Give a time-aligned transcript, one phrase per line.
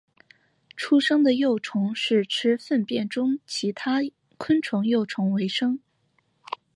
[0.75, 3.97] 出生的幼虫是吃粪便中其他
[4.39, 5.79] 昆虫幼虫为生。